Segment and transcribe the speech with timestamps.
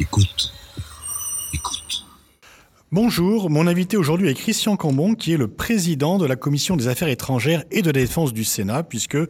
[0.00, 0.50] Écoute.
[1.52, 2.06] Écoute.
[2.90, 6.88] Bonjour, mon invité aujourd'hui est Christian Cambon, qui est le président de la Commission des
[6.88, 9.28] Affaires étrangères et de la Défense du Sénat, puisque euh,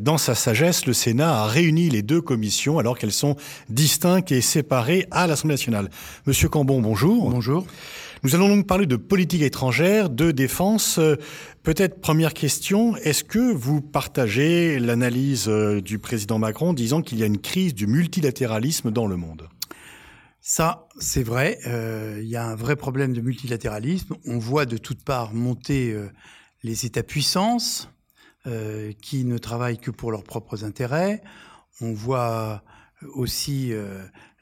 [0.00, 3.34] dans sa sagesse, le Sénat a réuni les deux commissions alors qu'elles sont
[3.68, 5.90] distinctes et séparées à l'Assemblée nationale.
[6.24, 7.28] Monsieur Cambon, bonjour.
[7.28, 7.66] Bonjour.
[8.22, 10.98] Nous allons donc parler de politique étrangère, de défense.
[10.98, 11.16] Euh,
[11.64, 17.24] peut-être première question, est-ce que vous partagez l'analyse euh, du président Macron disant qu'il y
[17.24, 19.48] a une crise du multilatéralisme dans le monde?
[20.48, 21.58] Ça, c'est vrai.
[21.66, 24.14] Euh, il y a un vrai problème de multilatéralisme.
[24.26, 26.08] On voit de toutes parts monter euh,
[26.62, 27.90] les États-puissances
[28.46, 31.20] euh, qui ne travaillent que pour leurs propres intérêts.
[31.80, 32.62] On voit
[33.14, 33.72] aussi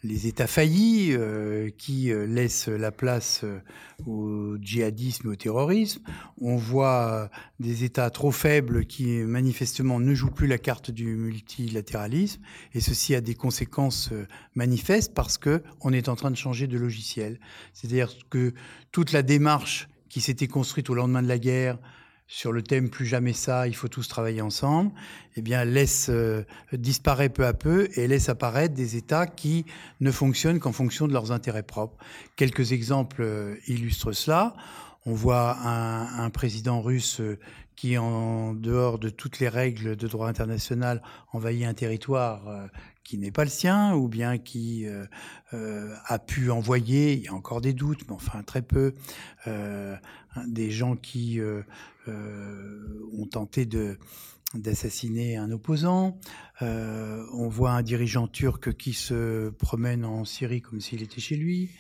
[0.05, 3.59] les États faillis euh, qui euh, laissent la place euh,
[4.05, 6.03] au djihadisme et au terrorisme.
[6.41, 12.43] On voit des États trop faibles qui manifestement ne jouent plus la carte du multilatéralisme
[12.75, 14.11] et ceci a des conséquences
[14.55, 17.41] manifestes parce que on est en train de changer de logiciel.
[17.73, 18.53] C'est-à-dire que
[18.93, 21.79] toute la démarche qui s'était construite au lendemain de la guerre
[22.35, 24.91] sur le thème plus jamais ça, il faut tous travailler ensemble,
[25.37, 29.67] eh bien laisse euh, disparaître peu à peu et laisse apparaître des États qui
[30.01, 31.97] ne fonctionnent qu'en fonction de leurs intérêts propres.
[32.35, 34.57] Quelques exemples euh, illustrent cela.
[35.07, 37.39] On voit un, président russe euh,
[37.77, 42.43] qui, en dehors de toutes les règles de droit international, envahit un territoire
[43.05, 45.05] qui n'est pas le sien, ou bien qui euh,
[45.53, 48.95] euh, a pu envoyer, il y a encore des doutes, mais enfin très peu,
[50.47, 51.41] des gens qui
[52.09, 53.99] ont tenté de
[54.55, 56.19] d'assassiner un opposant.
[56.61, 61.71] on voit un dirigeant turc qui se promène en Syrie comme s'il était chez lui.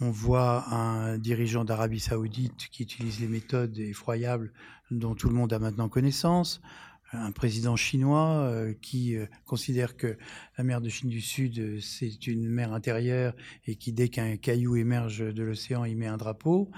[0.00, 4.52] On voit un dirigeant d'Arabie saoudite qui utilise les méthodes effroyables
[4.90, 6.60] dont tout le monde a maintenant connaissance,
[7.12, 10.18] un président chinois euh, qui euh, considère que
[10.58, 13.34] la mer de Chine du Sud, euh, c'est une mer intérieure
[13.66, 16.70] et qui, dès qu'un caillou émerge de l'océan, y met un drapeau.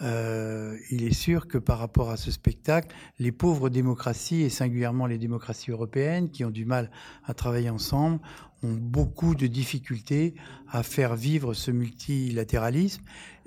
[0.00, 5.18] il est sûr que par rapport à ce spectacle, les pauvres démocraties, et singulièrement les
[5.18, 6.90] démocraties européennes, qui ont du mal
[7.24, 8.20] à travailler ensemble,
[8.62, 10.34] ont beaucoup de difficultés
[10.68, 13.02] à faire vivre ce multilatéralisme.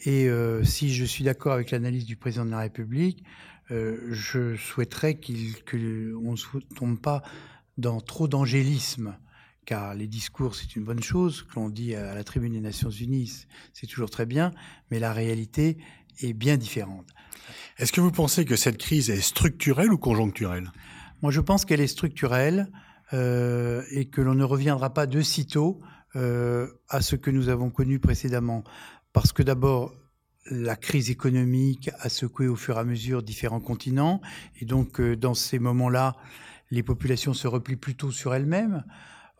[0.05, 0.27] Et
[0.63, 3.23] si je suis d'accord avec l'analyse du président de la République,
[3.71, 7.23] euh, je souhaiterais qu'on ne tombe pas
[7.77, 9.17] dans trop d'angélisme,
[9.65, 12.89] car les discours, c'est une bonne chose, que l'on dit à la tribune des Nations
[12.89, 14.51] Unies, c'est toujours très bien,
[14.91, 15.77] mais la réalité
[16.21, 17.07] est bien différente.
[17.77, 20.71] Est-ce que vous pensez que cette crise est structurelle ou conjoncturelle?
[21.21, 22.71] Moi, je pense qu'elle est structurelle
[23.13, 25.81] euh, et que l'on ne reviendra pas de sitôt
[26.15, 28.63] euh, à ce que nous avons connu précédemment.
[29.13, 29.93] Parce que d'abord,
[30.49, 34.21] la crise économique a secoué au fur et à mesure différents continents.
[34.59, 36.15] Et donc, euh, dans ces moments-là,
[36.71, 38.83] les populations se replient plutôt sur elles-mêmes.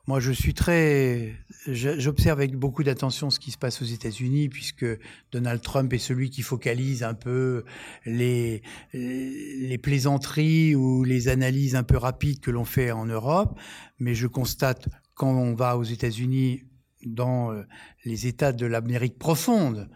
[0.07, 1.33] Moi, je suis très,
[1.65, 4.85] j'observe avec beaucoup d'attention ce qui se passe aux États-Unis, puisque
[5.31, 7.63] Donald Trump est celui qui focalise un peu
[8.05, 8.61] les,
[8.93, 13.57] les plaisanteries ou les analyses un peu rapides que l'on fait en Europe.
[13.97, 16.61] Mais je constate quand on va aux États-Unis,
[17.03, 17.63] dans euh,
[18.03, 19.89] les États de l'Amérique profonde,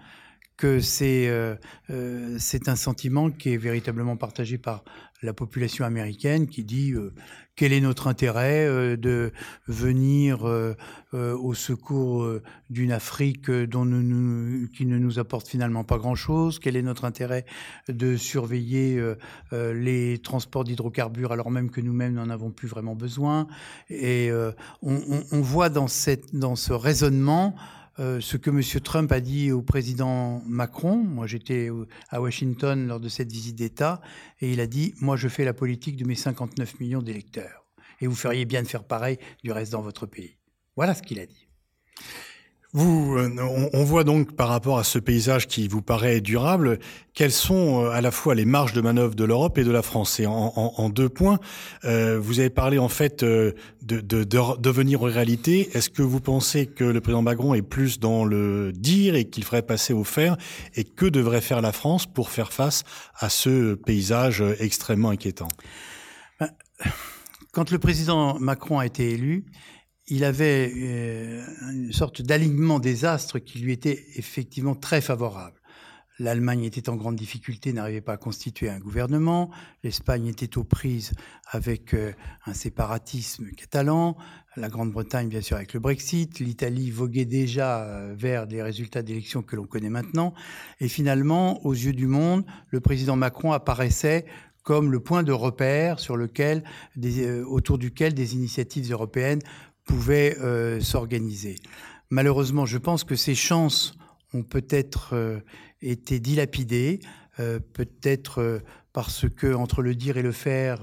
[0.59, 1.55] que c'est euh,
[1.89, 2.37] euh,
[2.67, 4.83] un sentiment qui est véritablement partagé par
[5.21, 7.13] la population américaine qui dit euh,
[7.55, 9.33] quel est notre intérêt de
[9.67, 10.45] venir
[11.11, 12.25] au secours
[12.69, 16.57] d'une Afrique dont nous, qui ne nous apporte finalement pas grand-chose?
[16.59, 17.45] Quel est notre intérêt
[17.89, 19.03] de surveiller
[19.51, 23.45] les transports d'hydrocarbures alors même que nous-mêmes n'en avons plus vraiment besoin?
[23.89, 24.31] Et
[24.81, 27.57] on, on, on, voit dans, cette, dans ce raisonnement
[27.99, 28.61] euh, ce que M.
[28.81, 30.95] Trump a dit au président Macron.
[30.97, 31.69] Moi, j'étais
[32.09, 34.01] à Washington lors de cette visite d'État,
[34.39, 37.65] et il a dit, moi, je fais la politique de mes 59 millions d'électeurs.
[38.01, 40.38] Et vous feriez bien de faire pareil du reste dans votre pays.
[40.75, 41.47] Voilà ce qu'il a dit.
[42.72, 43.35] Vous, euh,
[43.74, 46.78] on, voit donc par rapport à ce paysage qui vous paraît durable,
[47.16, 49.81] quelles sont euh, à la fois les marges de manœuvre de l'Europe et de la
[49.81, 50.19] France.
[50.19, 51.39] Et en, deux points,
[51.86, 54.24] euh, vous avez parlé en fait de, de, de,
[54.60, 55.75] devenir réalité.
[55.75, 59.45] Est-ce que vous pensez que le président Macron est plus dans le dire et qu'il
[59.45, 60.38] ferait passer au faire
[60.75, 62.83] Et que devrait faire la France pour faire face
[63.18, 65.48] à ce paysage extrêmement inquiétant?
[66.39, 66.51] Ben,
[67.51, 69.45] Quand le président Macron a été élu,
[70.09, 75.56] il avait euh, une sorte d'alignement des astres qui lui était effectivement très favorable.
[76.17, 79.51] L'Allemagne était en grande difficulté, n'arrivait pas à constituer un gouvernement.
[79.83, 81.13] L'Espagne était aux prises
[81.50, 82.11] avec euh,
[82.45, 84.17] un séparatisme catalan.
[84.57, 86.39] La Grande-Bretagne, bien sûr, avec le Brexit.
[86.39, 90.33] L'Italie voguait déjà euh, vers des résultats d'élections que l'on connaît maintenant.
[90.81, 94.25] Et finalement, aux yeux du monde, le président Macron apparaissait
[94.63, 96.63] comme le point de repère sur lequel,
[97.47, 99.39] autour duquel des initiatives européennes
[99.89, 101.56] pouvaient euh, s'organiser.
[102.12, 103.95] Malheureusement, je pense que ces chances
[104.36, 105.39] ont peut-être euh,
[105.81, 107.00] été dilapidées,
[107.39, 108.62] euh, peut-être
[108.94, 110.81] parce que entre le dire et le faire,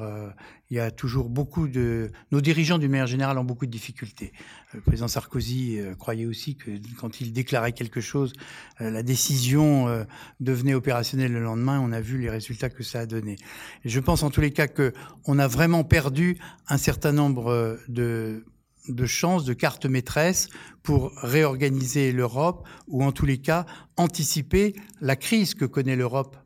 [0.70, 2.11] il y a toujours beaucoup de...
[2.32, 4.32] Nos dirigeants, d'une manière générale, ont beaucoup de difficultés.
[4.75, 8.32] Le président Sarkozy croyait aussi que quand il déclarait quelque chose,
[8.79, 10.06] la décision
[10.38, 11.81] devenait opérationnelle le lendemain.
[11.81, 13.37] On a vu les résultats que ça a donné.
[13.85, 16.38] je pense en tous les cas qu'on a vraiment perdu
[16.69, 18.44] un certain nombre de
[18.88, 20.49] de chances, de cartes maîtresses
[20.83, 23.67] pour réorganiser l'Europe ou en tous les cas
[23.97, 26.37] anticiper la crise que connaît l'Europe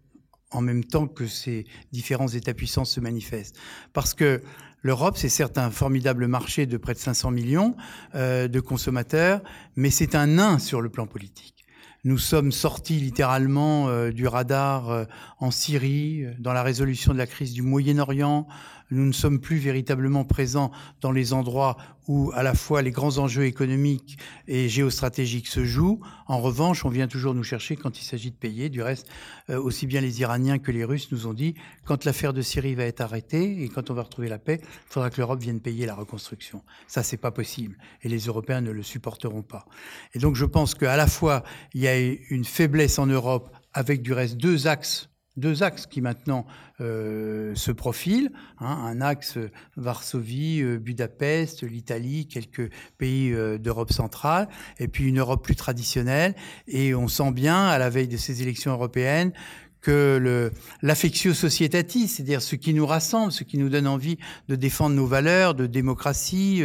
[0.51, 3.57] en même temps que ces différents États-puissances se manifestent.
[3.93, 4.43] Parce que
[4.83, 7.77] l'Europe, c'est certes un formidable marché de près de 500 millions
[8.15, 9.43] euh, de consommateurs,
[9.77, 11.55] mais c'est un nain sur le plan politique.
[12.03, 15.05] Nous sommes sortis littéralement euh, du radar euh,
[15.39, 18.47] en Syrie, dans la résolution de la crise du Moyen-Orient,
[18.91, 20.71] nous ne sommes plus véritablement présents
[21.01, 21.77] dans les endroits
[22.09, 26.01] où à la fois les grands enjeux économiques et géostratégiques se jouent.
[26.27, 28.69] En revanche, on vient toujours nous chercher quand il s'agit de payer.
[28.69, 29.07] Du reste,
[29.49, 31.55] euh, aussi bien les Iraniens que les Russes nous ont dit,
[31.85, 34.93] quand l'affaire de Syrie va être arrêtée et quand on va retrouver la paix, il
[34.93, 36.63] faudra que l'Europe vienne payer la reconstruction.
[36.89, 37.79] Ça, c'est pas possible.
[38.03, 39.67] Et les Européens ne le supporteront pas.
[40.15, 41.45] Et donc, je pense qu'à la fois,
[41.75, 46.01] il y a une faiblesse en Europe avec du reste deux axes deux axes qui
[46.01, 46.47] maintenant
[46.81, 48.31] euh, se profilent.
[48.59, 49.39] Hein, un axe
[49.77, 54.49] Varsovie, euh, Budapest, l'Italie, quelques pays euh, d'Europe centrale,
[54.79, 56.35] et puis une Europe plus traditionnelle.
[56.67, 59.33] Et on sent bien, à la veille de ces élections européennes,
[59.81, 60.51] que
[60.83, 64.19] l'affectio societatis, c'est-à-dire ce qui nous rassemble, ce qui nous donne envie
[64.49, 66.63] de défendre nos valeurs, de démocratie,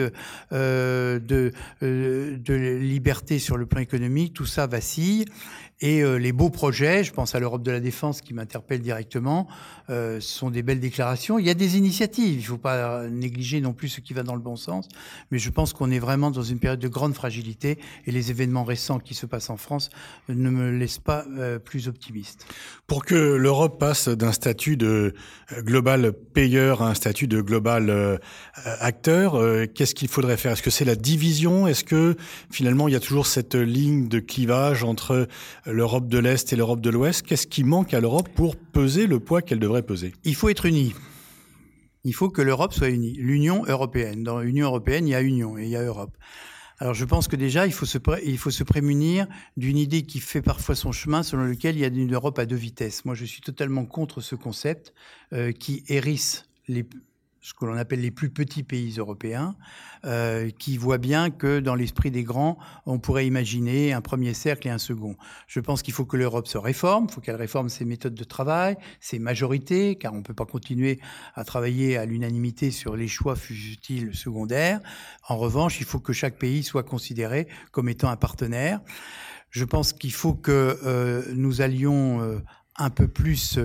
[0.52, 5.24] euh, de liberté sur le plan économique, tout ça vacille.
[5.82, 9.48] Et euh, les beaux projets, je pense à l'Europe de la défense qui m'interpelle directement,
[9.90, 11.38] euh, sont des belles déclarations.
[11.38, 14.24] Il y a des initiatives, il ne faut pas négliger non plus ce qui va
[14.24, 14.88] dans le bon sens,
[15.32, 18.64] mais je pense qu'on est vraiment dans une période de grande fragilité et les événements
[18.64, 19.90] récents qui se passent en France
[20.30, 22.46] ne me laissent pas euh, plus optimiste.
[22.88, 25.14] Pour que l'Europe passe d'un statut de
[25.52, 28.18] euh, global payeur à un statut de global euh,
[28.80, 29.42] acteur,
[29.74, 30.54] qu'est-ce qu'il faudrait faire?
[30.54, 31.68] Est-ce que c'est la division?
[31.68, 32.16] Est-ce que
[32.52, 35.28] finalement il y a toujours cette ligne de clivage entre
[35.66, 37.24] l'Europe de l'Est et l'Europe de l'Ouest.
[37.24, 40.14] Qu'est-ce qui manque à l'Europe pour peser le poids qu'elle devrait peser?
[40.24, 40.94] Il faut être unie.
[42.04, 43.14] Il faut que l'Europe soit unie.
[43.14, 44.24] L'Union européenne.
[44.24, 46.16] Dans l'Union européenne, il y a Union et il y a Europe.
[46.80, 50.20] Alors je pense que déjà, il faut se, il faut se prémunir d'une idée qui
[50.20, 53.06] fait parfois son chemin, selon lequel il y a une Europe à deux vitesses.
[53.06, 54.94] Moi, je suis totalement contre ce concept
[55.34, 56.86] euh, qui hérisse les,
[57.46, 59.56] ce que l'on appelle les plus petits pays européens,
[60.04, 62.58] euh, qui voient bien que dans l'esprit des grands,
[62.88, 65.16] on pourrait imaginer un premier cercle et un second.
[65.46, 68.24] Je pense qu'il faut que l'Europe se réforme, il faut qu'elle réforme ses méthodes de
[68.24, 71.00] travail, ses majorités, car on ne peut pas continuer
[71.36, 74.80] à travailler à l'unanimité sur les choix futiles secondaires.
[75.30, 78.82] En revanche, il faut que chaque pays soit considéré comme étant un partenaire.
[79.52, 82.40] Je pense qu'il faut que euh, nous allions euh,
[82.76, 83.60] un peu plus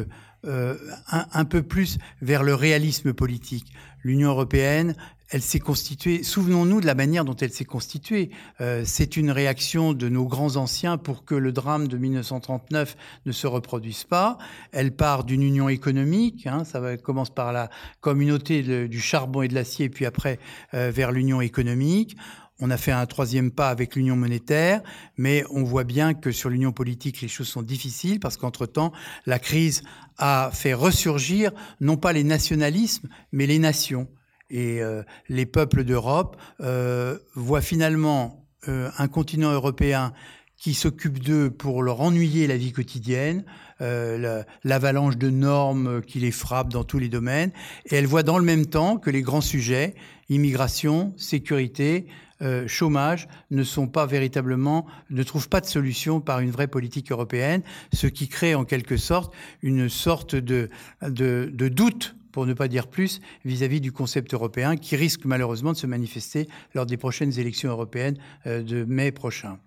[0.46, 0.76] euh,
[1.10, 3.72] un, un, peu plus vers le réalisme politique.
[4.02, 4.94] L'Union européenne,
[5.30, 8.30] elle s'est constituée, souvenons-nous de la manière dont elle s'est constituée.
[8.60, 12.96] Euh, c'est une réaction de nos grands anciens pour que le drame de 1939
[13.26, 14.38] ne se reproduise pas.
[14.72, 17.70] Elle part d'une union économique, hein, ça commence par la
[18.00, 20.40] communauté du charbon et de l'acier, puis après
[20.74, 22.16] euh, vers l'union économique.
[22.60, 24.82] On a fait un troisième pas avec l'union monétaire,
[25.16, 28.92] mais on voit bien que sur l'union politique, les choses sont difficiles parce qu'entre-temps,
[29.24, 29.82] la crise
[30.18, 34.08] a fait ressurgir non pas les nationalismes, mais les nations.
[34.50, 40.12] Et euh, les peuples d'Europe euh, voient finalement euh, un continent européen
[40.58, 43.46] qui s'occupe d'eux pour leur ennuyer la vie quotidienne,
[43.80, 47.50] l'avalanche de normes qui les frappent dans tous les domaines,
[47.86, 49.94] et elles voient dans le même temps que les grands sujets,
[50.28, 52.08] immigration, sécurité,
[52.42, 57.12] euh, chômage ne sont pas véritablement, ne trouvent pas de solution par une vraie politique
[57.12, 60.70] européenne, ce qui crée en quelque sorte une sorte de,
[61.02, 65.86] doute pour ne pas dire plus, vis-à-vis du concept européen qui risque malheureusement de se
[65.86, 68.16] manifester lors des prochaines élections européennes
[68.46, 69.58] euh, de mai prochain.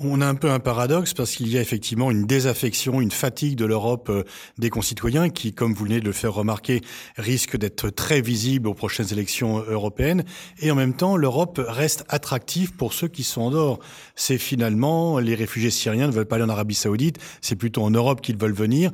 [0.00, 3.56] On a un peu un paradoxe parce qu'il y a effectivement une désaffection, une fatigue
[3.56, 4.24] de l'Europe euh,
[4.58, 6.80] des concitoyens qui, comme vous venez de le faire remarquer,
[7.16, 10.24] risque d'être très visible aux prochaines élections européennes.
[10.60, 13.78] Et en même temps, l'Europe reste attractive pour ceux qui sont en dehors.
[14.16, 17.90] C'est finalement, les réfugiés syriens ne veulent pas aller en Arabie Saoudite, c'est plutôt en
[17.90, 18.90] Europe qu'ils veulent venir.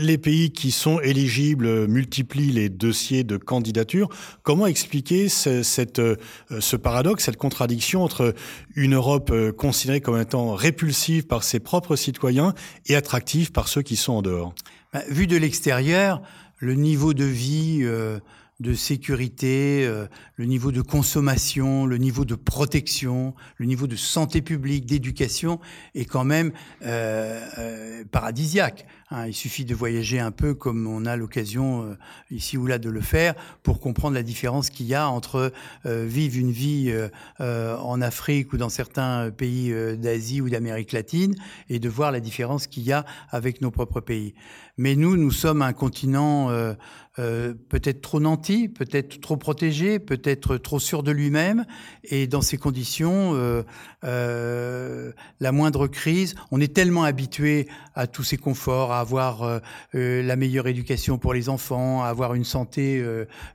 [0.00, 4.08] Les pays qui sont éligibles multiplient les dossiers de candidature.
[4.42, 6.16] Comment expliquer ce, cette, euh,
[6.60, 8.34] ce paradoxe, cette contradiction entre
[8.74, 9.52] une Europe euh,
[10.00, 12.54] comme étant répulsive par ses propres citoyens
[12.86, 14.54] et attractive par ceux qui sont en dehors
[14.92, 16.22] bah, Vu de l'extérieur,
[16.58, 18.18] le niveau de vie euh,
[18.60, 24.42] de sécurité, euh, le niveau de consommation, le niveau de protection, le niveau de santé
[24.42, 25.60] publique, d'éducation
[25.94, 26.52] est quand même
[26.84, 28.86] euh, paradisiaque.
[29.10, 29.26] Hein.
[29.26, 31.96] Il suffit de voyager un peu comme on a l'occasion
[32.30, 35.52] ici ou là de le faire pour comprendre la différence qu'il y a entre
[35.84, 36.92] vivre une vie
[37.38, 41.34] en Afrique ou dans certains pays d'Asie ou d'Amérique latine
[41.68, 44.34] et de voir la différence qu'il y a avec nos propres pays.
[44.78, 46.72] Mais nous, nous sommes un continent euh,
[47.18, 51.66] euh, peut-être trop nanti, peut-être trop protégé, peut-être trop sûr de lui-même.
[52.04, 53.32] Et dans ces conditions,
[54.04, 59.60] euh, la moindre crise, on est tellement habitué à tous ces conforts, avoir
[59.92, 63.04] la meilleure éducation pour les enfants, avoir une santé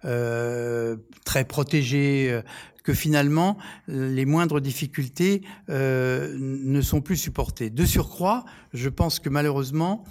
[0.01, 2.41] très protégée
[2.83, 3.57] que finalement,
[3.87, 7.69] les moindres difficultés ne sont plus supportées.
[7.69, 10.03] De surcroît, je pense que malheureusement,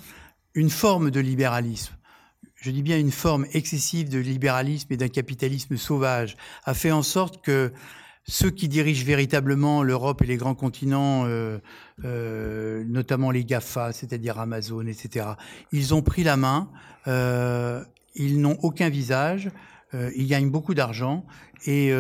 [0.55, 1.95] une forme de libéralisme,
[2.57, 7.03] je dis bien une forme excessive de libéralisme et d'un capitalisme sauvage, a fait en
[7.03, 7.73] sorte que
[8.25, 11.59] ceux qui dirigent véritablement l'Europe et les grands continents, euh,
[12.05, 15.27] euh, notamment les GAFA, c'est-à-dire Amazon, etc.,
[15.73, 16.71] ils ont pris la main,
[17.09, 17.83] euh,
[18.15, 19.51] ils n'ont aucun visage,
[20.15, 21.27] ils gagnent beaucoup d'argent
[21.67, 21.93] et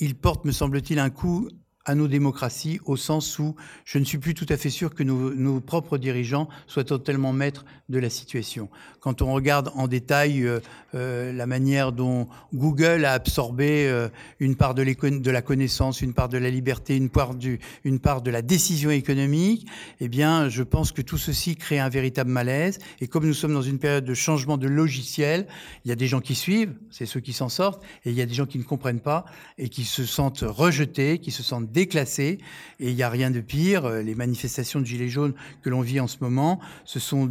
[0.00, 1.50] ils portent, me semble-t-il, un coup
[1.84, 5.02] à nos démocraties, au sens où je ne suis plus tout à fait sûr que
[5.02, 8.68] nos, nos propres dirigeants soient totalement maîtres de la situation.
[9.00, 10.60] Quand on regarde en détail euh,
[10.94, 14.08] euh, la manière dont Google a absorbé euh,
[14.40, 17.98] une part de, de, la connaissance, une part de la liberté, une part, du, une
[17.98, 19.66] part de la décision économique,
[20.00, 22.78] eh bien, je pense que tout ceci crée un véritable malaise.
[23.02, 25.46] Et comme nous sommes dans une période de changement de logiciel,
[25.84, 28.22] il y a des gens qui suivent, c'est ceux qui s'en sortent, et il y
[28.22, 29.26] a des gens qui ne comprennent pas
[29.58, 32.38] et qui se sentent rejetés, qui se sentent déclassés.
[32.80, 33.88] Et il n'y a rien de pire.
[33.88, 37.28] Les manifestations de Gilets jaunes que l'on vit en ce moment, ce sont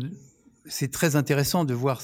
[0.65, 2.01] c'est très intéressant de voir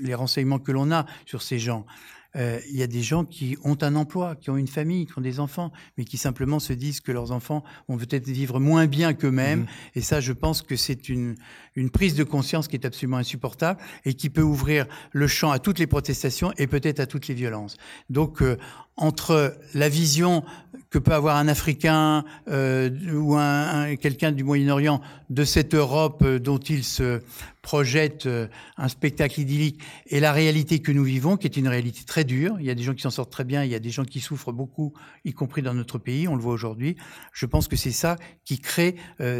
[0.00, 1.86] les renseignements que l'on a sur ces gens.
[2.34, 5.12] Euh, il y a des gens qui ont un emploi, qui ont une famille, qui
[5.18, 8.86] ont des enfants, mais qui simplement se disent que leurs enfants vont peut-être vivre moins
[8.86, 9.62] bien qu'eux-mêmes.
[9.62, 9.66] Mmh.
[9.96, 11.34] Et ça, je pense que c'est une,
[11.74, 15.58] une prise de conscience qui est absolument insupportable et qui peut ouvrir le champ à
[15.58, 17.76] toutes les protestations et peut-être à toutes les violences.
[18.08, 18.56] Donc, euh,
[18.96, 20.44] entre la vision
[20.92, 26.38] que peut avoir un Africain euh, ou un, quelqu'un du Moyen-Orient de cette Europe euh,
[26.38, 27.22] dont il se
[27.62, 32.04] projette euh, un spectacle idyllique et la réalité que nous vivons, qui est une réalité
[32.04, 32.56] très dure.
[32.60, 34.04] Il y a des gens qui s'en sortent très bien, il y a des gens
[34.04, 34.92] qui souffrent beaucoup,
[35.24, 36.96] y compris dans notre pays, on le voit aujourd'hui.
[37.32, 38.96] Je pense que c'est ça qui crée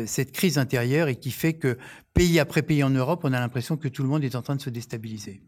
[0.07, 1.77] cette crise intérieure et qui fait que
[2.15, 4.57] pays après pays en Europe, on a l'impression que tout le monde est en train
[4.57, 5.43] de se déstabiliser.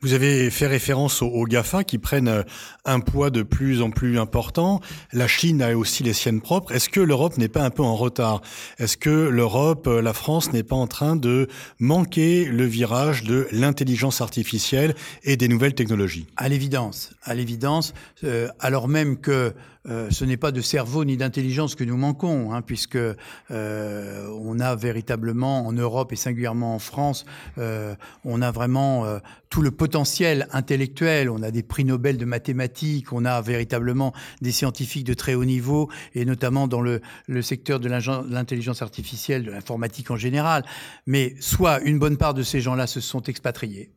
[0.00, 2.44] Vous avez fait référence aux, GAFA qui prennent
[2.84, 4.80] un poids de plus en plus important.
[5.12, 6.72] La Chine a aussi les siennes propres.
[6.72, 8.42] Est-ce que l'Europe n'est pas un peu en retard?
[8.78, 13.48] Est-ce que l'Europe, euh, la France n'est pas en train de manquer le virage de
[13.52, 16.26] l'intelligence artificielle et des nouvelles technologies?
[16.36, 19.54] À l'évidence, à l'évidence, euh, alors même que
[19.88, 24.60] euh, ce n'est pas de cerveau ni d'intelligence que nous manquons, hein, puisque euh, on
[24.60, 27.24] a véritablement en Europe et singulièrement en France,
[27.58, 29.06] euh, on a vraiment
[29.50, 31.30] tout le potentiel intellectuel.
[31.30, 35.44] On a des prix Nobel de mathématiques, on a véritablement des scientifiques de très haut
[35.44, 40.64] niveau, et notamment dans le, le secteur de l'intelligence artificielle, de l'informatique en général.
[41.06, 43.90] Mais soit une bonne part de ces gens-là se sont expatriés,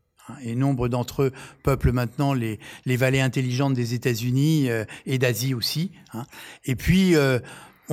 [0.44, 1.32] et nombre d'entre eux
[1.64, 5.92] peuplent maintenant les, les vallées intelligentes des États-Unis euh, et d'Asie aussi.
[6.14, 6.26] Hein.
[6.66, 7.40] Et puis, euh,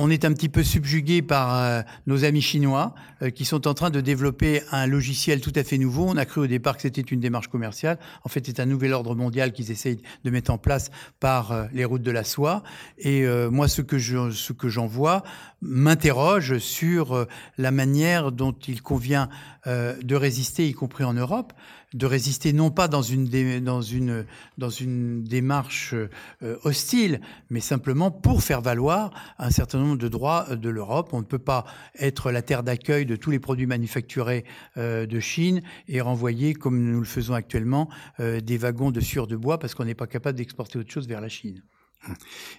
[0.01, 2.95] on est un petit peu subjugué par euh, nos amis chinois
[3.35, 6.05] qui sont en train de développer un logiciel tout à fait nouveau.
[6.07, 7.99] On a cru au départ que c'était une démarche commerciale.
[8.23, 10.89] En fait, c'est un nouvel ordre mondial qu'ils essayent de mettre en place
[11.19, 12.63] par les routes de la soie.
[12.97, 15.23] Et moi, ce que j'en vois
[15.61, 17.27] m'interroge sur
[17.57, 19.27] la manière dont il convient
[19.65, 21.51] de résister, y compris en Europe
[21.93, 23.27] de résister non pas dans une,
[23.63, 30.45] dans une, démarche euh, hostile, mais simplement pour faire valoir un certain nombre de droits
[30.49, 31.09] euh, de l'Europe.
[31.13, 31.65] On ne peut pas
[31.99, 34.45] être la terre d'accueil de tous les produits manufacturés
[34.77, 39.35] euh, de Chine et renvoyer, comme nous le faisons actuellement, des wagons de sueur de
[39.35, 41.63] bois parce qu'on n'est pas capable d'exporter autre chose vers la Chine.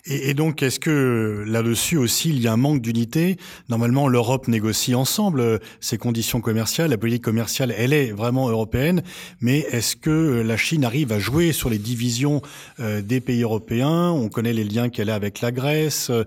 [0.07, 3.37] Et, donc, est-ce que là-dessus aussi, il y a un manque d'unité?
[3.69, 6.91] Normalement, l'Europe négocie ensemble euh, ses conditions commerciales.
[6.91, 9.03] La politique commerciale, elle est vraiment européenne.
[9.41, 12.43] Mais est-ce que la Chine arrive à jouer sur les divisions
[12.81, 14.11] euh, des pays européens?
[14.11, 16.25] On connaît les liens qu'elle a avec la Grèce, euh,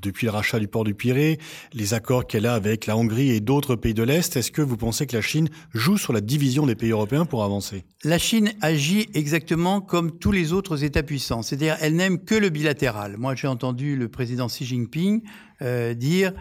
[0.00, 1.38] depuis le rachat du port du Pirée,
[1.72, 4.36] les accords qu'elle a avec la Hongrie et d'autres pays de l'Est.
[4.36, 7.42] Est-ce que vous pensez que la Chine joue sur la division des pays européens pour
[7.42, 7.84] avancer?
[8.04, 11.42] La Chine agit exactement comme tous les autres États puissants.
[11.42, 13.16] C'est-à-dire, elle n'aime que le bilatéral.
[13.16, 15.22] Moi, j'ai entendu le président Xi Jinping
[15.62, 16.32] euh, dire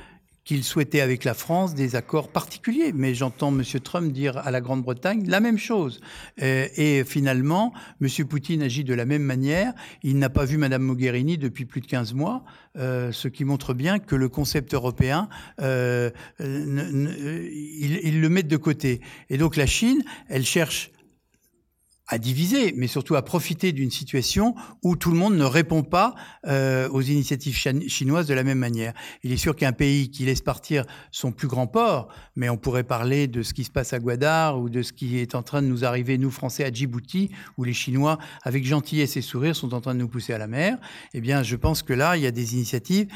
[0.44, 2.92] qu'il souhaitait avec la France des accords particuliers.
[2.94, 3.64] Mais j'entends M.
[3.84, 6.02] Trump dire à la Grande-Bretagne la même chose.
[6.42, 8.08] Euh, et finalement, M.
[8.28, 9.74] Poutine agit de la même manière.
[10.04, 12.44] Il n'a pas vu Mme Mogherini depuis plus de 15 mois,
[12.78, 15.64] euh, ce qui montre bien que le concept européen, il
[16.40, 19.02] le met de côté.
[19.30, 20.92] Et donc la Chine, elle cherche
[22.12, 24.54] à diviser, mais surtout à profiter d'une situation
[24.84, 26.14] où tout le monde ne répond pas
[26.46, 27.56] euh, aux initiatives
[27.88, 28.94] chinoises de la même manière.
[29.24, 32.84] Il est sûr qu'un pays qui laisse partir son plus grand port, mais on pourrait
[32.84, 35.62] parler de ce qui se passe à Guadar ou de ce qui est en train
[35.62, 39.74] de nous arriver, nous Français, à Djibouti, où les Chinois, avec gentillesse et sourire, sont
[39.74, 40.78] en train de nous pousser à la mer.
[41.14, 43.08] Eh bien, je pense que là, il y a des initiatives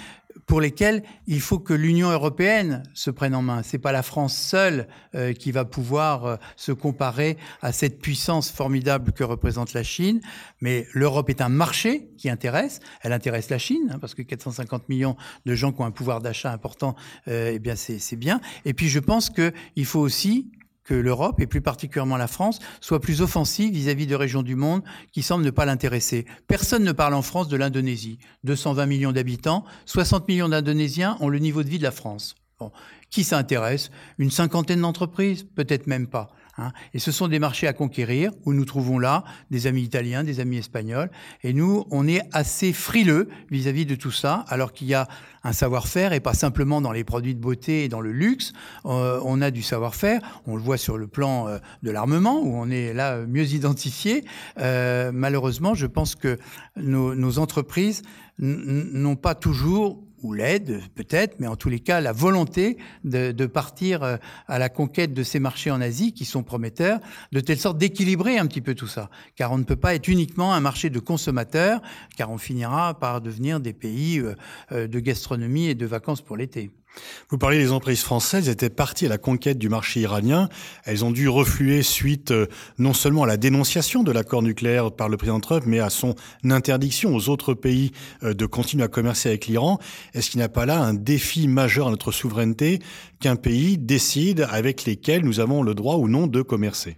[0.46, 3.64] pour lesquels il faut que l'Union européenne se prenne en main.
[3.64, 8.52] C'est pas la France seule euh, qui va pouvoir euh, se comparer à cette puissance
[8.52, 10.22] formidable que représente la Chine,
[10.62, 12.80] mais l'Europe est un marché qui intéresse.
[13.02, 15.16] Elle intéresse la Chine hein, parce que 450 millions
[15.46, 16.96] de gens qui ont un pouvoir d'achat important,
[17.28, 18.42] euh, eh bien c'est bien.
[18.66, 20.52] Et puis je pense qu'il faut aussi
[20.86, 24.84] que l'Europe, et plus particulièrement la France, soit plus offensive vis-à-vis de régions du monde
[25.12, 26.26] qui semblent ne pas l'intéresser.
[26.48, 28.20] Personne ne parle en France de l'Indonésie.
[28.44, 32.36] 220 millions d'habitants, 60 millions d'Indonésiens ont le niveau de vie de la France.
[32.60, 32.72] Bon.
[33.10, 33.92] Qui s'intéresse?
[34.18, 35.44] Une cinquantaine d'entreprises?
[35.44, 36.30] Peut-être même pas.
[36.58, 36.72] Hein.
[36.94, 40.40] Et ce sont des marchés à conquérir où nous trouvons là des amis italiens, des
[40.40, 41.10] amis espagnols.
[41.44, 45.08] Et nous, on est assez frileux vis-à-vis de tout ça, alors qu'il y a
[45.44, 48.54] un savoir-faire et pas simplement dans les produits de beauté et dans le luxe.
[48.86, 50.22] Euh, on a du savoir-faire.
[50.48, 54.26] On le voit sur le plan euh, de l'armement où on est là mieux identifié.
[54.60, 56.38] Euh, malheureusement, je pense que
[56.78, 58.02] nos entreprises
[58.38, 63.46] n'ont pas toujours ou l'aide peut-être, mais en tous les cas la volonté de, de,
[63.46, 64.18] partir euh,
[64.48, 67.00] à la conquête de ces marchés en Asie qui sont prometteurs,
[67.32, 69.10] de telle sorte d'équilibrer un petit peu tout ça.
[69.36, 71.80] Car on ne peut pas être uniquement un marché de consommateurs,
[72.18, 74.36] car on finira par devenir des pays euh,
[74.72, 76.72] euh, de gastronomie et de vacances pour l'été.
[77.30, 80.50] Vous parlez des entreprises françaises, elles étaient parties à la conquête du marché iranien.
[80.84, 82.48] Elles ont dû refluer suite euh,
[82.78, 86.16] non seulement à la dénonciation de l'accord nucléaire par le président Trump, mais à son
[86.44, 87.92] interdiction aux autres pays
[88.24, 89.80] euh, de continuer à commercer avec l'Iran.
[90.14, 92.80] Est-ce qu'il n'y a pas là un défi majeur à notre souveraineté
[93.20, 96.98] qu'un pays décide avec lesquels nous avons le droit ou non de commercer?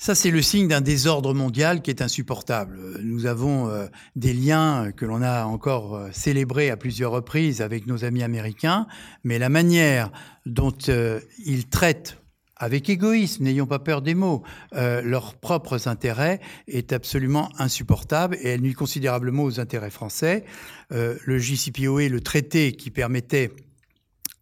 [0.00, 2.80] Ça, c'est le signe d'un désordre mondial qui est insupportable.
[3.02, 3.86] Nous avons euh,
[4.16, 8.86] des liens que l'on a encore euh, célébrés à plusieurs reprises avec nos amis américains,
[9.24, 10.10] mais la manière
[10.46, 12.16] dont euh, ils traitent
[12.56, 18.60] avec égoïsme, n'ayons pas peur des mots, leurs propres intérêts est absolument insupportable et elle
[18.60, 20.44] nuit considérablement aux intérêts français.
[20.90, 23.50] le JCPOA, le traité qui permettait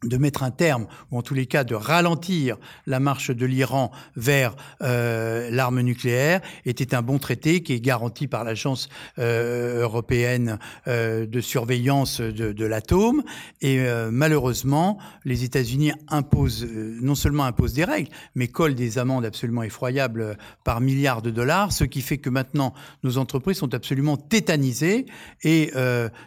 [0.04, 2.56] de mettre un terme, ou en tous les cas de ralentir
[2.86, 8.28] la marche de l'Iran vers euh, l'arme nucléaire, était un bon traité qui est garanti
[8.28, 13.24] par l'Agence euh, européenne euh, de surveillance de, de l'atome.
[13.60, 13.78] Et
[14.10, 16.66] malheureusement, les États-Unis imposent,
[17.00, 21.72] non seulement imposent des règles, mais collent des amendes absolument effroyables par milliards de dollars,
[21.72, 25.06] ce qui fait que maintenant nos entreprises sont absolument tétanisées
[25.42, 25.72] et,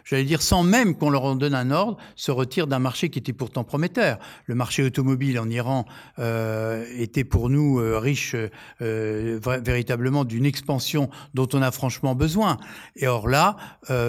[0.04, 3.18] j'allais dire, sans même qu'on leur en donne un ordre, se retirent d'un marché qui
[3.18, 4.18] était pourtant prometteur.
[4.46, 5.86] Le marché automobile en Iran
[6.18, 8.34] euh, était pour nous euh, riche
[8.80, 12.58] euh, véritablement d'une expansion dont on a franchement besoin.
[12.96, 13.56] Et or là,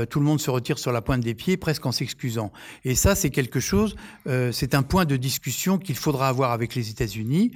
[0.09, 2.51] tout le monde se retire sur la pointe des pieds, presque en s'excusant.
[2.83, 3.95] Et ça, c'est quelque chose,
[4.51, 7.51] c'est un point de discussion qu'il faudra avoir avec les États-Unis,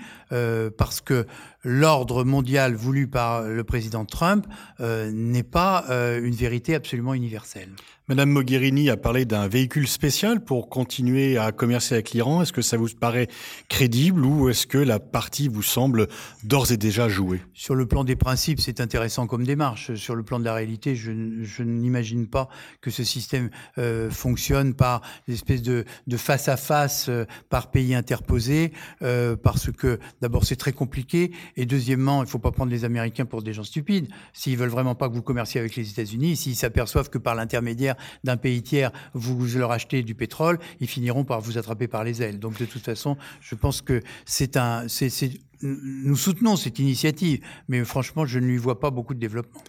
[0.77, 1.25] parce que
[1.67, 4.47] l'ordre mondial voulu par le président Trump
[4.79, 7.69] n'est pas une vérité absolument universelle.
[8.09, 12.41] Madame Mogherini a parlé d'un véhicule spécial pour continuer à commercer avec l'Iran.
[12.41, 13.27] Est-ce que ça vous paraît
[13.67, 16.07] crédible ou est-ce que la partie vous semble
[16.45, 19.93] d'ores et déjà jouée Sur le plan des principes, c'est intéressant comme démarche.
[19.95, 22.47] Sur le plan de la réalité, je, je n'imagine pas
[22.79, 27.71] que ce système euh, fonctionne par des espèces de, de face à face euh, par
[27.71, 32.51] pays interposé, euh, parce que d'abord c'est très compliqué et deuxièmement, il ne faut pas
[32.51, 34.07] prendre les Américains pour des gens stupides.
[34.31, 37.95] S'ils veulent vraiment pas que vous commerciez avec les États-Unis, s'ils s'aperçoivent que par l'intermédiaire
[38.23, 42.21] d'un pays tiers, vous leur achetez du pétrole, ils finiront par vous attraper par les
[42.21, 42.39] ailes.
[42.39, 45.09] Donc de toute façon, je pense que c'est un, c'est,
[45.61, 49.61] nous soutenons cette initiative, mais franchement, je ne lui vois pas beaucoup de développement.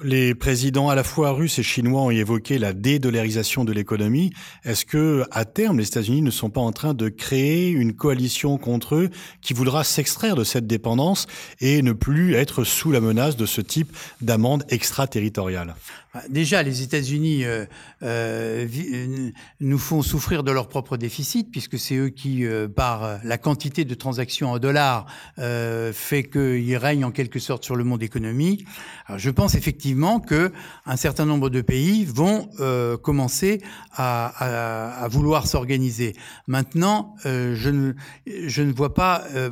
[0.00, 4.32] Les présidents à la fois russes et chinois ont évoqué la dédollarisation de l'économie.
[4.64, 8.56] Est-ce que, à terme, les États-Unis ne sont pas en train de créer une coalition
[8.56, 9.10] contre eux
[9.42, 11.26] qui voudra s'extraire de cette dépendance
[11.60, 15.74] et ne plus être sous la menace de ce type d'amende extraterritoriale?
[16.14, 17.66] Bah, Déjà, les États-Unis euh,
[18.02, 23.20] euh, euh, nous font souffrir de leur propre déficit, puisque c'est eux qui, euh, par
[23.24, 25.04] la quantité de transactions en dollars,
[25.36, 28.64] fait qu'ils règnent en quelque sorte sur le monde économique.
[29.06, 30.52] Alors, je pense effectivement effectivement que
[30.86, 33.60] un certain nombre de pays vont euh, commencer
[33.96, 36.14] à, vouloir s'organiser.
[36.46, 37.92] Maintenant, euh, je, ne,
[38.26, 39.50] je ne vois pas euh,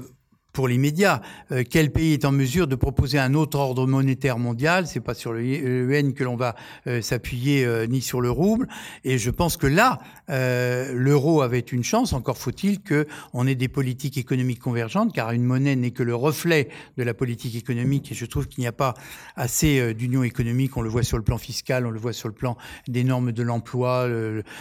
[0.53, 1.21] pour l'immédiat.
[1.53, 4.87] Euh, quel pays est en mesure de proposer un autre ordre monétaire mondial?
[4.87, 8.69] C'est pas sur le UN que l'on va euh, s'appuyer, euh, ni sur le rouble.
[9.05, 12.13] Et je pense que là, l'euro avait une chance.
[12.13, 16.15] Encore faut-il que on ait des politiques économiques convergentes, car une monnaie n'est que le
[16.15, 18.13] reflet de la politique économique.
[18.13, 18.95] Et je trouve qu'il n'y a pas
[19.37, 20.77] assez d'union économique.
[20.77, 23.33] On le voit sur le plan fiscal, on le voit sur le plan des normes
[23.33, 24.09] de l'emploi,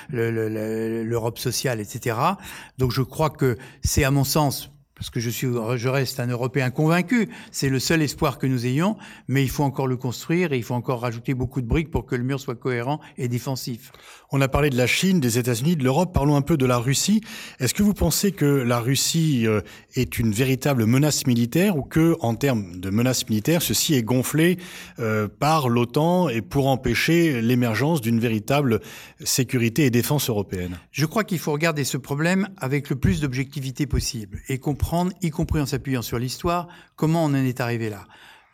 [0.10, 2.18] l'Europe sociale, etc.
[2.78, 6.28] Donc je crois que c'est à mon sens parce que je, suis, je reste un
[6.28, 8.98] Européen convaincu, c'est le seul espoir que nous ayons,
[9.30, 12.06] mais il faut encore le construire et il faut encore rajouter beaucoup de briques pour
[12.06, 13.94] que le mur soit cohérent et défensif.
[14.32, 16.78] On a parlé de la Chine, des États-Unis, de l'Europe, parlons un peu de la
[16.78, 17.22] Russie.
[17.62, 19.62] Est-ce que vous pensez que la Russie euh,
[19.96, 24.58] est une véritable menace militaire ou que, en termes de menace militaire, ceci est gonflé
[25.00, 28.82] euh, par l'OTAN et pour empêcher l'émergence d'une véritable
[29.24, 30.78] sécurité et défense européenne?
[30.92, 34.89] Je crois qu'il faut regarder ce problème avec le plus d'objectivité possible et comprendre
[35.22, 38.06] y compris en s'appuyant sur l'histoire, comment on en est arrivé là.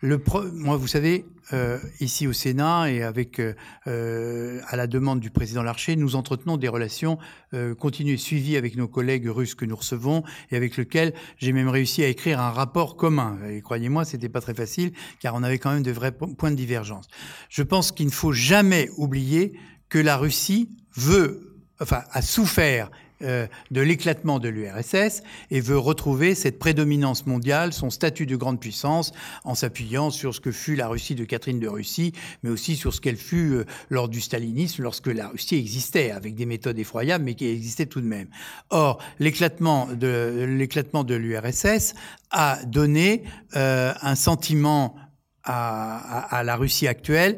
[0.01, 0.21] Le
[0.53, 3.53] moi, vous savez, euh, ici au Sénat et avec euh,
[3.87, 7.17] euh, à la demande du président Larcher, nous entretenons des relations
[7.79, 11.69] continues et suivies avec nos collègues russes que nous recevons et avec lesquels j'ai même
[11.69, 13.37] réussi à écrire un rapport commun.
[13.49, 16.55] Et croyez-moi, c'était pas très facile car on avait quand même de vrais points de
[16.55, 17.07] divergence.
[17.49, 23.47] Je pense qu'il ne faut jamais oublier que la Russie veut, enfin, a souffert euh,
[23.71, 29.13] de l'éclatement de l'URSS et veut retrouver cette prédominance mondiale, son statut de grande puissance,
[29.43, 32.93] en s'appuyant sur ce que fut la Russie de Catherine de Russie, mais aussi sur
[32.93, 37.23] ce qu'elle fut euh, lors du stalinisme, lorsque la Russie existait, avec des méthodes effroyables,
[37.23, 38.27] mais qui existait tout de même.
[38.69, 41.93] Or, l'éclatement de l'éclatement de l'URSS
[42.31, 43.23] a donné
[43.55, 44.95] euh, un sentiment
[45.45, 47.37] à, la Russie actuelle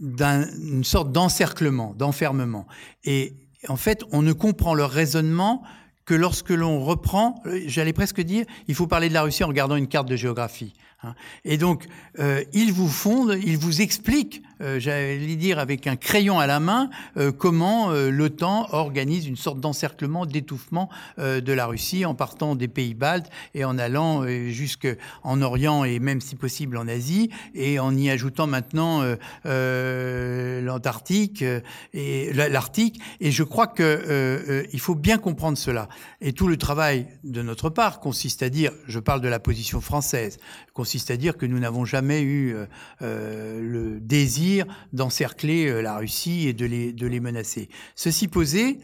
[0.00, 2.66] d'une sorte d'encerclement, d'enfermement.
[3.04, 5.62] Et en fait, on ne comprend leur raisonnement
[6.04, 9.76] que lorsque l'on reprend, j'allais presque dire, il faut parler de la Russie en regardant
[9.76, 10.74] une carte de géographie.
[11.02, 11.14] Hein.
[11.44, 11.86] Et donc,
[12.18, 16.58] euh, ils vous fondent, ils vous expliquent, euh, j'allais dire avec un crayon à la
[16.58, 22.54] main, euh, comment euh, l'OTAN organise une sorte d'encerclement, d'étouffement de la Russie en partant
[22.54, 27.78] des pays baltes et en allant jusqu'en Orient et même si possible en Asie et
[27.78, 29.02] en y ajoutant maintenant
[29.44, 31.44] l'Antarctique
[31.92, 33.00] et l'Arctique.
[33.20, 35.88] Et je crois que il faut bien comprendre cela.
[36.20, 39.80] Et tout le travail de notre part consiste à dire, je parle de la position
[39.80, 40.38] française,
[40.72, 42.54] consiste à dire que nous n'avons jamais eu
[43.00, 44.53] le désir
[44.92, 47.68] d'encercler euh, la Russie et de les, de les menacer.
[47.94, 48.78] Ceci posé,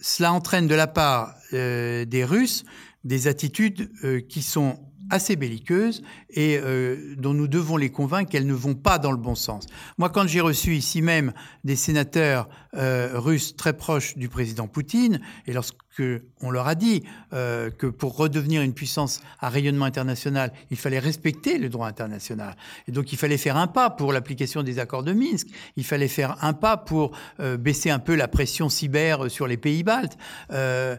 [0.00, 2.64] cela entraîne de la part euh, des Russes
[3.02, 4.78] des attitudes euh, qui sont
[5.08, 6.60] assez belliqueuses et
[7.18, 9.66] dont nous devons les convaincre qu'elles ne vont pas dans le bon sens.
[9.98, 11.32] Moi, quand j'ai reçu ici même
[11.64, 15.74] des sénateurs russes très proches du président Poutine, et lorsque
[16.40, 20.98] on leur a dit euh, que pour redevenir une puissance à rayonnement international, il fallait
[20.98, 22.56] respecter le droit international,
[22.88, 26.08] et donc il fallait faire un pas pour l'application des accords de Minsk, il fallait
[26.08, 30.16] faire un pas pour euh, baisser un peu la pression cyber sur les pays baltes.
[30.52, 30.96] Euh,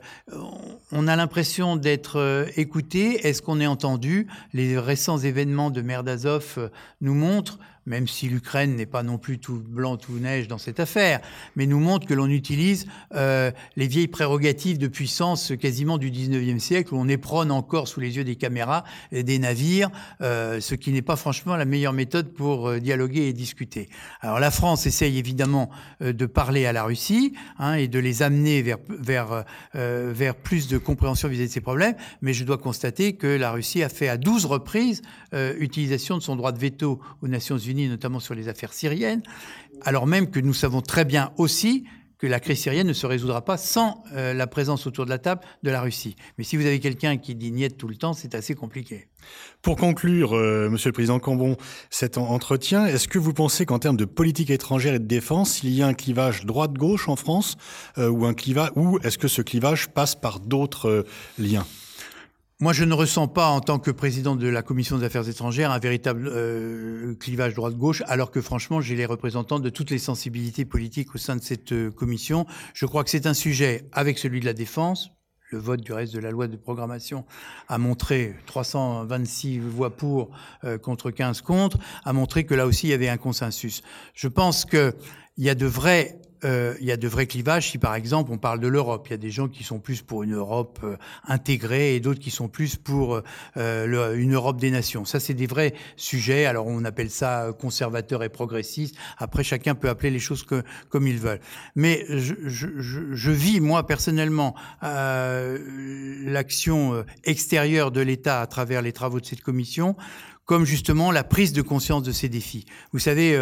[0.91, 3.27] on a l'impression d'être euh, écouté.
[3.27, 4.27] Est-ce qu'on est entendu?
[4.53, 6.69] Les récents événements de mer d'Azov euh,
[7.01, 10.79] nous montrent même si l'Ukraine n'est pas non plus tout blanc, tout neige dans cette
[10.79, 11.19] affaire,
[11.55, 16.59] mais nous montre que l'on utilise euh, les vieilles prérogatives de puissance quasiment du 19e
[16.59, 19.89] siècle, où on éprône encore sous les yeux des caméras et des navires,
[20.21, 23.89] euh, ce qui n'est pas franchement la meilleure méthode pour euh, dialoguer et discuter.
[24.21, 25.69] Alors la France essaye évidemment
[26.01, 30.35] euh, de parler à la Russie hein, et de les amener vers, vers, euh, vers
[30.35, 33.89] plus de compréhension vis-à-vis de ces problèmes, mais je dois constater que la Russie a
[33.89, 35.01] fait à 12 reprises
[35.59, 39.23] utilisation de son droit de veto aux Nations Unies notamment sur les affaires syriennes,
[39.81, 41.85] alors même que nous savons très bien aussi
[42.21, 45.17] que la crise syrienne ne se résoudra pas sans euh, la présence autour de la
[45.17, 46.15] table de la Russie.
[46.37, 49.07] Mais si vous avez quelqu'un qui dit niet tout le temps, c'est assez compliqué.
[49.63, 51.57] Pour conclure, euh, Monsieur le Président Cambon,
[51.89, 55.71] cet entretien, est-ce que vous pensez qu'en termes de politique étrangère et de défense, il
[55.71, 57.57] y a un clivage droite-gauche en France,
[57.97, 61.03] euh, ou un clivage, ou est-ce que ce clivage passe par d'autres euh,
[61.39, 61.65] liens?
[62.61, 65.71] Moi, je ne ressens pas, en tant que président de la Commission des affaires étrangères,
[65.71, 70.63] un véritable euh, clivage droite-gauche, alors que franchement, j'ai les représentants de toutes les sensibilités
[70.63, 72.45] politiques au sein de cette euh, commission.
[72.75, 75.09] Je crois que c'est un sujet, avec celui de la défense,
[75.49, 77.25] le vote du reste de la loi de programmation
[77.67, 80.29] a montré 326 voix pour
[80.63, 83.81] euh, contre 15 contre, a montré que là aussi il y avait un consensus.
[84.13, 84.93] Je pense qu'il
[85.37, 87.69] y a de vrais euh, il y a de vrais clivages.
[87.69, 90.01] Si par exemple on parle de l'Europe, il y a des gens qui sont plus
[90.01, 93.21] pour une Europe euh, intégrée et d'autres qui sont plus pour
[93.57, 95.05] euh, une Europe des nations.
[95.05, 96.45] Ça, c'est des vrais sujets.
[96.45, 98.95] Alors on appelle ça conservateur et progressiste.
[99.17, 101.39] Après, chacun peut appeler les choses comme il veut.
[101.75, 104.55] Mais je, je, je, je vis moi personnellement
[106.21, 109.95] l'action extérieure de l'État à travers les travaux de cette commission
[110.45, 112.65] comme justement la prise de conscience de ces défis.
[112.91, 113.39] Vous savez,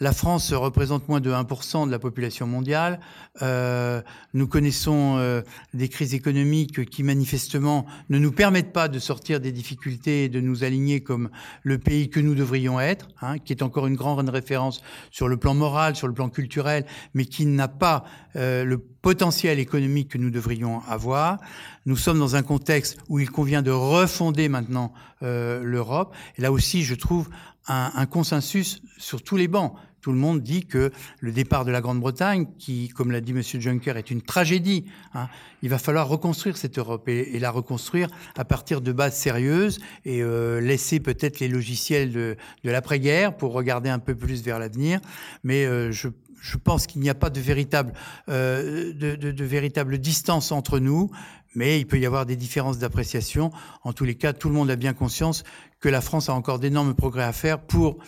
[0.00, 2.98] la France représente moins de 1% de la population mondiale.
[3.42, 4.02] Euh,
[4.32, 9.52] nous connaissons euh, des crises économiques qui manifestement ne nous permettent pas de sortir des
[9.52, 11.30] difficultés et de nous aligner comme
[11.62, 15.36] le pays que nous devrions être, hein, qui est encore une grande référence sur le
[15.36, 18.04] plan moral, sur le plan culturel, mais qui n'a pas
[18.36, 21.38] euh, le potentiel économique que nous devrions avoir.
[21.86, 26.14] Nous sommes dans un contexte où il convient de refonder maintenant l'Europe.
[26.36, 27.28] Et là aussi, je trouve
[27.66, 29.74] un, un, consensus sur tous les bancs.
[30.04, 33.40] Tout le monde dit que le départ de la Grande-Bretagne, qui, comme l'a dit M.
[33.42, 35.30] Juncker, est une tragédie, hein,
[35.62, 39.78] il va falloir reconstruire cette Europe et, et, la reconstruire à partir de bases sérieuses
[40.04, 44.58] et euh, laisser peut-être les logiciels de, de l'après-guerre pour regarder un peu plus vers
[44.58, 45.00] l'avenir.
[45.42, 46.08] Mais euh, je
[46.44, 47.94] je pense qu'il n'y a pas de véritable,
[48.28, 51.10] euh, de, de, de, véritable distance entre nous,
[51.54, 53.50] mais il peut y avoir des différences d'appréciation.
[53.82, 55.44] En tous les cas, tout le monde a bien conscience
[55.80, 57.98] que la France a encore d'énormes progrès à faire pour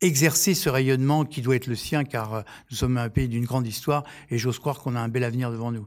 [0.00, 3.44] exercer ce rayonnement qui doit être le sien, car euh, nous sommes un pays d'une
[3.44, 5.86] grande histoire et j'ose croire qu'on a un bel avenir devant nous.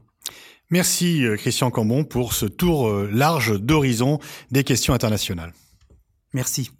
[0.70, 4.18] Merci euh, Christian Cambon pour ce tour euh, large d'horizon
[4.50, 5.52] des questions internationales.
[6.32, 6.70] Merci.